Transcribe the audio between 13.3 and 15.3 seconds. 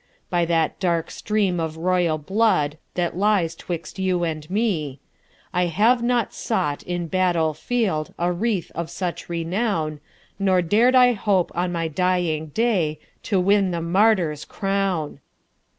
win the martyr's crown!